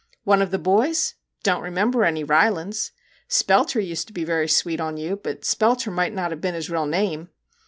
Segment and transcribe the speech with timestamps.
[0.31, 1.13] 'One of the boys?
[1.43, 2.91] Don't remember any Rylands.
[3.29, 6.87] Spelter used to be very sweet on you but Spelter mightn't have been his real
[6.87, 7.29] name